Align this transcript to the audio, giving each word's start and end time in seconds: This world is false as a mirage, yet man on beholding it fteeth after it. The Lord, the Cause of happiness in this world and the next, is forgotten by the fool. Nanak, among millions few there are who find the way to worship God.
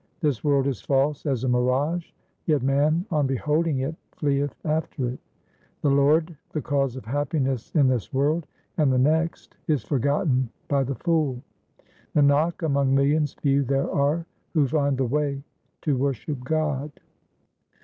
This 0.19 0.43
world 0.43 0.65
is 0.65 0.81
false 0.81 1.27
as 1.27 1.43
a 1.43 1.47
mirage, 1.47 2.09
yet 2.47 2.63
man 2.63 3.05
on 3.11 3.27
beholding 3.27 3.77
it 3.81 3.93
fteeth 4.17 4.53
after 4.65 5.09
it. 5.09 5.19
The 5.83 5.91
Lord, 5.91 6.35
the 6.53 6.61
Cause 6.63 6.95
of 6.95 7.05
happiness 7.05 7.71
in 7.75 7.87
this 7.87 8.11
world 8.11 8.47
and 8.79 8.91
the 8.91 8.97
next, 8.97 9.57
is 9.67 9.83
forgotten 9.83 10.49
by 10.67 10.83
the 10.85 10.95
fool. 10.95 11.39
Nanak, 12.15 12.63
among 12.63 12.95
millions 12.95 13.33
few 13.33 13.61
there 13.63 13.91
are 13.91 14.25
who 14.55 14.67
find 14.67 14.97
the 14.97 15.05
way 15.05 15.43
to 15.83 15.95
worship 15.95 16.43
God. 16.43 16.91